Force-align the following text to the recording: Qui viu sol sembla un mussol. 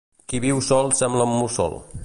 Qui 0.31 0.39
viu 0.45 0.63
sol 0.69 0.89
sembla 1.01 1.29
un 1.31 1.33
mussol. 1.43 1.81